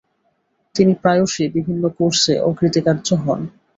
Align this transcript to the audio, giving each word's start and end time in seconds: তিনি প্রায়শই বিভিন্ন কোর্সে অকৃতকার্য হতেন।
তিনি 0.75 0.93
প্রায়শই 1.01 1.47
বিভিন্ন 1.49 1.83
কোর্সে 1.97 2.33
অকৃতকার্য 2.49 3.07
হতেন। 3.15 3.41